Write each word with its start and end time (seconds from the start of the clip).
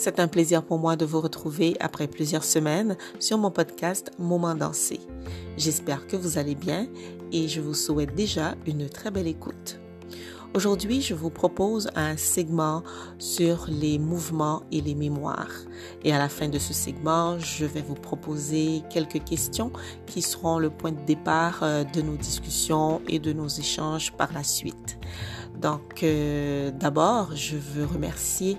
C'est 0.00 0.20
un 0.20 0.28
plaisir 0.28 0.62
pour 0.62 0.78
moi 0.78 0.94
de 0.94 1.04
vous 1.04 1.20
retrouver 1.20 1.76
après 1.80 2.06
plusieurs 2.06 2.44
semaines 2.44 2.96
sur 3.18 3.36
mon 3.36 3.50
podcast 3.50 4.12
Moment 4.20 4.54
dansé. 4.54 5.00
J'espère 5.56 6.06
que 6.06 6.14
vous 6.14 6.38
allez 6.38 6.54
bien 6.54 6.86
et 7.32 7.48
je 7.48 7.60
vous 7.60 7.74
souhaite 7.74 8.14
déjà 8.14 8.54
une 8.64 8.88
très 8.88 9.10
belle 9.10 9.26
écoute. 9.26 9.80
Aujourd'hui, 10.54 11.02
je 11.02 11.14
vous 11.14 11.30
propose 11.30 11.90
un 11.96 12.16
segment 12.16 12.84
sur 13.18 13.66
les 13.68 13.98
mouvements 13.98 14.62
et 14.70 14.80
les 14.80 14.94
mémoires. 14.94 15.50
Et 16.04 16.12
à 16.12 16.18
la 16.18 16.28
fin 16.28 16.48
de 16.48 16.60
ce 16.60 16.72
segment, 16.72 17.40
je 17.40 17.66
vais 17.66 17.82
vous 17.82 17.96
proposer 17.96 18.84
quelques 18.90 19.24
questions 19.24 19.72
qui 20.06 20.22
seront 20.22 20.60
le 20.60 20.70
point 20.70 20.92
de 20.92 21.04
départ 21.06 21.64
euh, 21.64 21.82
de 21.82 22.02
nos 22.02 22.16
discussions 22.16 23.02
et 23.08 23.18
de 23.18 23.32
nos 23.32 23.48
échanges 23.48 24.12
par 24.12 24.32
la 24.32 24.44
suite. 24.44 24.96
Donc, 25.60 26.04
euh, 26.04 26.70
d'abord, 26.70 27.34
je 27.34 27.56
veux 27.56 27.84
remercier 27.84 28.58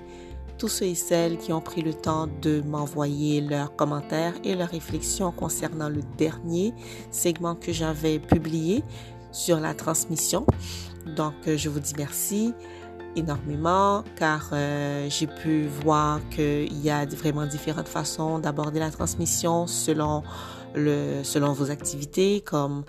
tous 0.59 0.67
ceux 0.67 0.87
et 0.87 0.95
celles 0.95 1.37
qui 1.37 1.53
ont 1.53 1.61
pris 1.61 1.81
le 1.81 1.93
temps 1.93 2.27
de 2.41 2.61
m'envoyer 2.61 3.39
leurs 3.39 3.75
commentaires 3.77 4.33
et 4.43 4.55
leurs 4.55 4.69
réflexions 4.69 5.31
concernant 5.31 5.87
le 5.87 6.01
dernier 6.17 6.73
segment 7.11 7.55
que 7.55 7.71
j'avais 7.71 8.19
publié 8.19 8.83
sur 9.31 9.61
la 9.61 9.73
transmission. 9.73 10.45
Donc, 11.15 11.33
euh, 11.47 11.57
je 11.57 11.69
vous 11.69 11.79
dis 11.79 11.93
merci 11.97 12.53
énormément 13.15 14.03
car 14.17 14.49
euh, 14.51 15.07
j'ai 15.09 15.27
pu 15.27 15.65
voir 15.65 16.19
qu'il 16.29 16.77
y 16.83 16.89
a 16.89 17.05
vraiment 17.05 17.45
différentes 17.45 17.87
façons 17.87 18.37
d'aborder 18.37 18.79
la 18.79 18.91
transmission 18.91 19.65
selon 19.65 20.23
le 20.75 21.23
selon 21.23 21.53
vos 21.53 21.71
activités 21.71 22.41
comme 22.41 22.83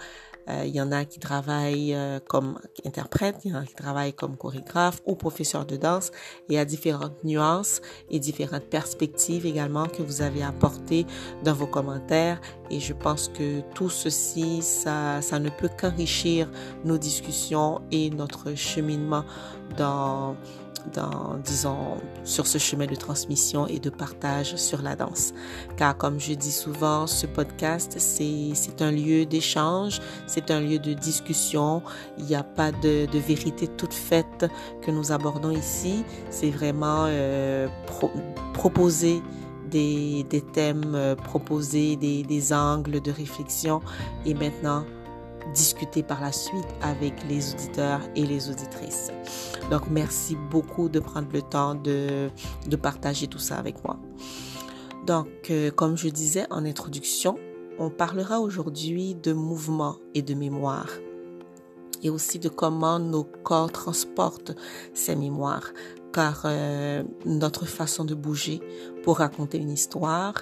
il 0.64 0.74
y 0.74 0.80
en 0.80 0.92
a 0.92 1.04
qui 1.04 1.18
travaillent 1.18 1.94
euh, 1.94 2.20
comme 2.28 2.58
interprète, 2.84 3.36
il 3.44 3.52
y 3.52 3.54
en 3.54 3.60
a 3.60 3.64
qui 3.64 3.74
travaillent 3.74 4.12
comme 4.12 4.36
chorégraphe 4.36 5.00
ou 5.06 5.14
professeur 5.14 5.66
de 5.66 5.76
danse. 5.76 6.10
il 6.48 6.54
y 6.54 6.58
a 6.58 6.64
différentes 6.64 7.22
nuances 7.24 7.80
et 8.10 8.18
différentes 8.18 8.64
perspectives 8.64 9.46
également 9.46 9.86
que 9.86 10.02
vous 10.02 10.22
avez 10.22 10.42
apportées 10.42 11.06
dans 11.44 11.54
vos 11.54 11.66
commentaires. 11.66 12.40
Et 12.70 12.80
je 12.80 12.92
pense 12.92 13.28
que 13.28 13.60
tout 13.74 13.90
ceci, 13.90 14.62
ça, 14.62 15.20
ça 15.22 15.38
ne 15.38 15.50
peut 15.50 15.70
qu'enrichir 15.80 16.48
nos 16.84 16.98
discussions 16.98 17.80
et 17.90 18.10
notre 18.10 18.54
cheminement 18.54 19.24
dans 19.76 20.36
dans, 20.92 21.36
disons, 21.44 21.96
sur 22.24 22.46
ce 22.46 22.58
chemin 22.58 22.86
de 22.86 22.94
transmission 22.94 23.66
et 23.66 23.78
de 23.78 23.90
partage 23.90 24.56
sur 24.56 24.82
la 24.82 24.96
danse. 24.96 25.32
Car 25.76 25.96
comme 25.96 26.20
je 26.20 26.34
dis 26.34 26.52
souvent, 26.52 27.06
ce 27.06 27.26
podcast, 27.26 27.96
c'est 27.98 28.82
un 28.82 28.90
lieu 28.90 29.26
d'échange, 29.26 30.00
c'est 30.26 30.50
un 30.50 30.60
lieu 30.60 30.78
de 30.78 30.92
discussion. 30.92 31.82
Il 32.18 32.24
n'y 32.24 32.34
a 32.34 32.42
pas 32.42 32.72
de, 32.72 33.06
vérité 33.12 33.68
toute 33.68 33.94
faite 33.94 34.46
que 34.82 34.90
nous 34.90 35.12
abordons 35.12 35.50
ici. 35.50 36.04
C'est 36.30 36.50
vraiment 36.50 37.04
euh, 37.06 37.68
proposer 38.54 39.22
des, 39.70 40.24
thèmes, 40.52 40.94
euh, 40.94 41.14
proposer 41.14 41.96
des 41.96 42.52
angles 42.52 43.00
de 43.00 43.10
réflexion 43.10 43.80
et 44.24 44.34
maintenant 44.34 44.84
discuter 45.54 46.02
par 46.02 46.20
la 46.20 46.32
suite 46.32 46.66
avec 46.82 47.14
les 47.28 47.54
auditeurs 47.54 48.00
et 48.16 48.24
les 48.24 48.50
auditrices. 48.50 49.10
Donc, 49.70 49.82
merci 49.90 50.36
beaucoup 50.50 50.88
de 50.88 51.00
prendre 51.00 51.28
le 51.32 51.42
temps 51.42 51.74
de, 51.74 52.28
de 52.66 52.76
partager 52.76 53.26
tout 53.26 53.38
ça 53.38 53.56
avec 53.56 53.82
moi. 53.84 53.98
Donc, 55.06 55.28
euh, 55.50 55.70
comme 55.70 55.96
je 55.96 56.08
disais 56.08 56.46
en 56.50 56.64
introduction, 56.64 57.38
on 57.78 57.90
parlera 57.90 58.40
aujourd'hui 58.40 59.14
de 59.14 59.32
mouvement 59.32 59.96
et 60.14 60.22
de 60.22 60.34
mémoire 60.34 60.88
et 62.02 62.10
aussi 62.10 62.38
de 62.38 62.48
comment 62.48 62.98
nos 62.98 63.24
corps 63.24 63.72
transportent 63.72 64.52
ces 64.94 65.16
mémoires 65.16 65.72
car 66.12 66.42
euh, 66.44 67.02
notre 67.24 67.66
façon 67.66 68.04
de 68.04 68.14
bouger 68.14 68.60
pour 69.02 69.18
raconter 69.18 69.58
une 69.58 69.70
histoire 69.70 70.34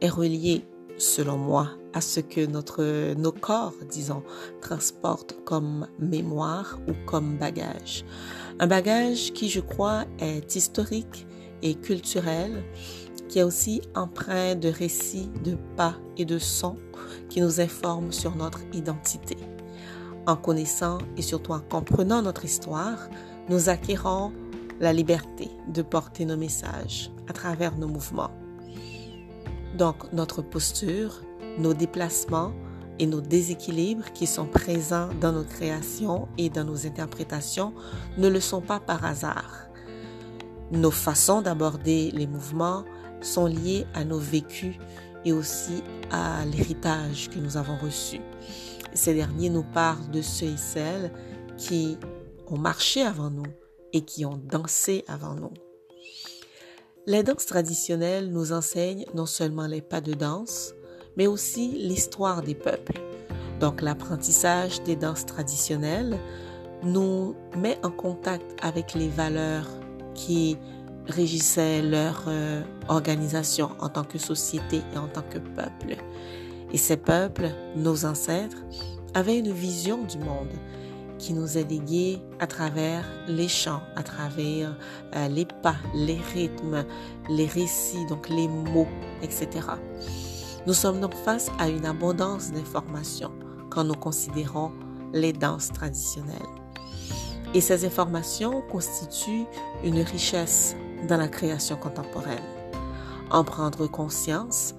est 0.00 0.08
reliée 0.08 0.64
selon 0.96 1.36
moi, 1.36 1.68
à 1.92 2.00
ce 2.00 2.20
que 2.20 2.46
notre, 2.46 3.14
nos 3.14 3.32
corps, 3.32 3.74
disons, 3.90 4.22
transportent 4.60 5.36
comme 5.44 5.86
mémoire 5.98 6.78
ou 6.88 6.92
comme 7.06 7.36
bagage. 7.36 8.04
Un 8.58 8.66
bagage 8.66 9.32
qui, 9.32 9.48
je 9.48 9.60
crois, 9.60 10.04
est 10.18 10.54
historique 10.54 11.26
et 11.62 11.74
culturel, 11.74 12.64
qui 13.28 13.38
est 13.38 13.44
aussi 13.44 13.80
empreint 13.94 14.54
de 14.54 14.68
récits, 14.68 15.30
de 15.44 15.56
pas 15.76 15.94
et 16.16 16.24
de 16.24 16.38
sons 16.38 16.76
qui 17.28 17.40
nous 17.40 17.60
informent 17.60 18.12
sur 18.12 18.34
notre 18.36 18.60
identité. 18.72 19.36
En 20.26 20.36
connaissant 20.36 20.98
et 21.16 21.22
surtout 21.22 21.52
en 21.52 21.60
comprenant 21.60 22.22
notre 22.22 22.44
histoire, 22.44 23.08
nous 23.48 23.68
acquérons 23.68 24.32
la 24.80 24.92
liberté 24.92 25.48
de 25.68 25.82
porter 25.82 26.24
nos 26.24 26.36
messages 26.36 27.10
à 27.28 27.32
travers 27.32 27.76
nos 27.76 27.88
mouvements. 27.88 28.30
Donc 29.76 30.12
notre 30.12 30.42
posture, 30.42 31.22
nos 31.58 31.74
déplacements 31.74 32.52
et 32.98 33.06
nos 33.06 33.20
déséquilibres 33.20 34.12
qui 34.12 34.26
sont 34.26 34.46
présents 34.46 35.08
dans 35.20 35.32
nos 35.32 35.44
créations 35.44 36.28
et 36.36 36.50
dans 36.50 36.64
nos 36.64 36.86
interprétations 36.86 37.72
ne 38.18 38.28
le 38.28 38.40
sont 38.40 38.60
pas 38.60 38.78
par 38.78 39.04
hasard. 39.04 39.68
Nos 40.70 40.90
façons 40.90 41.42
d'aborder 41.42 42.10
les 42.12 42.26
mouvements 42.26 42.84
sont 43.22 43.46
liées 43.46 43.86
à 43.94 44.04
nos 44.04 44.18
vécus 44.18 44.76
et 45.24 45.32
aussi 45.32 45.82
à 46.10 46.44
l'héritage 46.44 47.30
que 47.30 47.38
nous 47.38 47.56
avons 47.56 47.76
reçu. 47.78 48.20
Ces 48.92 49.14
derniers 49.14 49.50
nous 49.50 49.64
parlent 49.64 50.10
de 50.10 50.22
ceux 50.22 50.46
et 50.46 50.56
celles 50.56 51.12
qui 51.56 51.98
ont 52.48 52.58
marché 52.58 53.02
avant 53.02 53.30
nous 53.30 53.50
et 53.92 54.04
qui 54.04 54.24
ont 54.24 54.36
dansé 54.36 55.04
avant 55.08 55.34
nous. 55.34 55.52
Les 57.06 57.22
danses 57.22 57.46
traditionnelles 57.46 58.30
nous 58.30 58.52
enseignent 58.52 59.06
non 59.14 59.26
seulement 59.26 59.66
les 59.66 59.80
pas 59.80 60.00
de 60.00 60.12
danse, 60.12 60.74
mais 61.16 61.26
aussi 61.26 61.68
l'histoire 61.68 62.42
des 62.42 62.54
peuples. 62.54 63.00
Donc 63.60 63.82
l'apprentissage 63.82 64.82
des 64.82 64.96
danses 64.96 65.26
traditionnelles 65.26 66.18
nous 66.82 67.34
met 67.56 67.78
en 67.82 67.90
contact 67.90 68.56
avec 68.62 68.94
les 68.94 69.08
valeurs 69.08 69.68
qui 70.14 70.56
régissaient 71.06 71.82
leur 71.82 72.24
euh, 72.28 72.62
organisation 72.88 73.70
en 73.80 73.88
tant 73.88 74.04
que 74.04 74.18
société 74.18 74.82
et 74.94 74.98
en 74.98 75.08
tant 75.08 75.22
que 75.22 75.38
peuple. 75.38 75.96
Et 76.72 76.78
ces 76.78 76.96
peuples, 76.96 77.50
nos 77.76 78.04
ancêtres, 78.04 78.64
avaient 79.14 79.38
une 79.38 79.52
vision 79.52 80.04
du 80.04 80.18
monde 80.18 80.52
qui 81.18 81.34
nous 81.34 81.58
est 81.58 81.68
légué 81.68 82.18
à 82.38 82.46
travers 82.46 83.04
les 83.28 83.48
chants, 83.48 83.82
à 83.96 84.02
travers 84.02 84.74
euh, 85.14 85.28
les 85.28 85.44
pas, 85.44 85.76
les 85.94 86.18
rythmes, 86.32 86.84
les 87.28 87.46
récits, 87.46 88.06
donc 88.06 88.28
les 88.28 88.48
mots, 88.48 88.88
etc. 89.22 89.48
Nous 90.66 90.74
sommes 90.74 91.00
donc 91.00 91.14
face 91.14 91.50
à 91.58 91.68
une 91.68 91.86
abondance 91.86 92.50
d'informations 92.52 93.32
quand 93.70 93.84
nous 93.84 93.94
considérons 93.94 94.72
les 95.12 95.32
danses 95.32 95.72
traditionnelles. 95.72 96.38
Et 97.54 97.60
ces 97.60 97.84
informations 97.84 98.62
constituent 98.70 99.46
une 99.82 100.00
richesse 100.00 100.76
dans 101.08 101.16
la 101.16 101.28
création 101.28 101.76
contemporaine. 101.76 102.44
En 103.30 103.42
prendre 103.42 103.86
conscience 103.86 104.74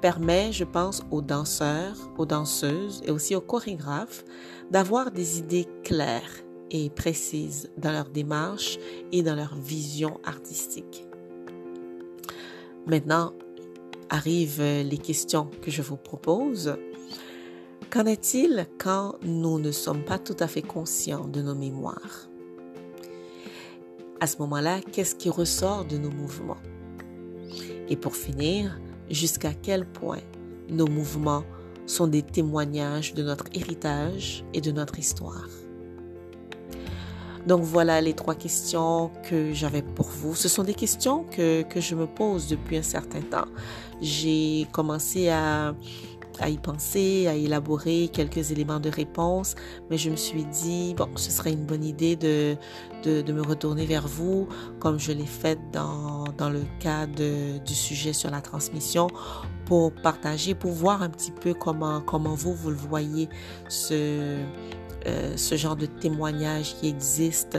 permet, 0.00 0.52
je 0.52 0.64
pense, 0.64 1.02
aux 1.10 1.22
danseurs, 1.22 1.96
aux 2.16 2.26
danseuses 2.26 3.02
et 3.04 3.10
aussi 3.10 3.34
aux 3.34 3.40
chorégraphes 3.40 4.24
d'avoir 4.70 5.10
des 5.10 5.38
idées 5.38 5.68
claires 5.84 6.42
et 6.70 6.90
précises 6.90 7.70
dans 7.76 7.92
leur 7.92 8.08
démarche 8.08 8.78
et 9.12 9.22
dans 9.22 9.34
leur 9.34 9.54
vision 9.54 10.20
artistique. 10.24 11.06
Maintenant, 12.86 13.32
arrivent 14.10 14.62
les 14.62 14.98
questions 14.98 15.50
que 15.62 15.70
je 15.70 15.82
vous 15.82 15.96
propose. 15.96 16.76
Qu'en 17.90 18.04
est-il 18.04 18.66
quand 18.78 19.14
nous 19.22 19.58
ne 19.58 19.70
sommes 19.70 20.04
pas 20.04 20.18
tout 20.18 20.36
à 20.40 20.46
fait 20.46 20.62
conscients 20.62 21.26
de 21.26 21.40
nos 21.40 21.54
mémoires? 21.54 22.28
À 24.20 24.26
ce 24.26 24.38
moment-là, 24.38 24.80
qu'est-ce 24.92 25.14
qui 25.14 25.30
ressort 25.30 25.84
de 25.84 25.96
nos 25.96 26.10
mouvements? 26.10 26.58
Et 27.88 27.96
pour 27.96 28.16
finir, 28.16 28.78
jusqu'à 29.10 29.54
quel 29.54 29.86
point 29.86 30.20
nos 30.68 30.86
mouvements 30.86 31.44
sont 31.86 32.08
des 32.08 32.22
témoignages 32.22 33.14
de 33.14 33.22
notre 33.22 33.46
héritage 33.54 34.44
et 34.52 34.60
de 34.60 34.72
notre 34.72 34.98
histoire? 34.98 35.48
Donc 37.46 37.62
voilà 37.62 38.00
les 38.00 38.14
trois 38.14 38.34
questions 38.34 39.10
que 39.28 39.52
j'avais 39.52 39.82
pour 39.82 40.06
vous. 40.06 40.34
Ce 40.34 40.48
sont 40.48 40.64
des 40.64 40.74
questions 40.74 41.24
que, 41.24 41.64
je 41.76 41.94
me 41.94 42.06
pose 42.06 42.48
depuis 42.48 42.76
un 42.76 42.82
certain 42.82 43.20
temps. 43.20 43.48
J'ai 44.00 44.66
commencé 44.72 45.28
à, 45.28 45.74
y 46.46 46.58
penser, 46.58 47.26
à 47.26 47.34
élaborer 47.34 48.10
quelques 48.12 48.52
éléments 48.52 48.80
de 48.80 48.90
réponse, 48.90 49.54
mais 49.90 49.98
je 49.98 50.10
me 50.10 50.16
suis 50.16 50.44
dit, 50.44 50.94
bon, 50.96 51.08
ce 51.16 51.30
serait 51.30 51.52
une 51.52 51.64
bonne 51.64 51.84
idée 51.84 52.16
de, 52.16 52.56
me 53.06 53.42
retourner 53.42 53.86
vers 53.86 54.06
vous, 54.06 54.48
comme 54.78 54.98
je 54.98 55.12
l'ai 55.12 55.26
fait 55.26 55.58
dans, 55.72 56.24
le 56.40 56.62
cas 56.80 57.06
du 57.06 57.74
sujet 57.74 58.12
sur 58.12 58.30
la 58.30 58.40
transmission, 58.40 59.08
pour 59.64 59.92
partager, 59.92 60.54
pour 60.54 60.72
voir 60.72 61.02
un 61.02 61.10
petit 61.10 61.32
peu 61.32 61.54
comment, 61.54 62.00
comment 62.00 62.34
vous, 62.34 62.54
vous 62.54 62.70
le 62.70 62.76
voyez, 62.76 63.28
ce, 63.68 64.38
euh, 65.08 65.36
ce 65.36 65.56
genre 65.56 65.76
de 65.76 65.86
témoignage 65.86 66.76
qui 66.76 66.88
existe 66.88 67.58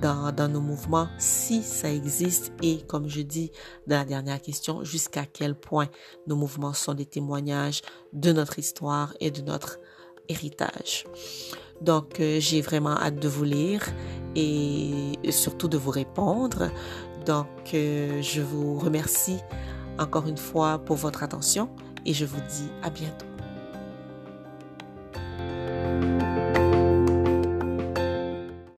dans, 0.00 0.32
nos 0.48 0.60
mouvements, 0.60 1.08
si 1.18 1.62
ça 1.62 1.92
existe, 1.92 2.52
et 2.62 2.78
comme 2.86 3.08
je 3.08 3.20
dis 3.20 3.50
dans 3.86 3.96
la 3.96 4.04
dernière 4.04 4.40
question, 4.40 4.82
jusqu'à 4.84 5.24
quel 5.26 5.54
point 5.54 5.88
nos 6.26 6.36
mouvements 6.36 6.72
sont 6.72 6.94
des 6.94 7.06
témoignages 7.06 7.82
de 8.12 8.32
notre 8.32 8.58
histoire 8.58 9.14
et 9.20 9.30
de 9.30 9.42
notre 9.42 9.78
héritage. 10.28 11.04
Donc, 11.80 12.20
euh, 12.20 12.40
j'ai 12.40 12.62
vraiment 12.62 12.96
hâte 12.96 13.20
de 13.20 13.28
vous 13.28 13.44
lire 13.44 13.84
et 14.34 15.12
surtout 15.30 15.68
de 15.68 15.76
vous 15.76 15.90
répondre. 15.90 16.70
Donc, 17.26 17.74
euh, 17.74 18.22
je 18.22 18.40
vous 18.40 18.78
remercie 18.78 19.38
encore 19.98 20.26
une 20.26 20.38
fois 20.38 20.78
pour 20.78 20.96
votre 20.96 21.22
attention 21.22 21.68
et 22.06 22.14
je 22.14 22.24
vous 22.24 22.40
dis 22.48 22.70
à 22.82 22.90
bientôt. 22.90 23.35